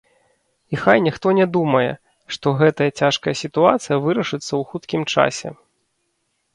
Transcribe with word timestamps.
І 0.73 0.79
хай 0.83 1.01
ніхто 1.07 1.33
не 1.39 1.45
думае, 1.57 1.91
што 2.37 2.55
гэтая 2.63 2.89
цяжкая 2.99 3.35
сітуацыя 3.45 4.01
вырашыцца 4.07 4.45
ў 4.59 4.63
хуткім 4.73 5.01
часе. 5.15 5.49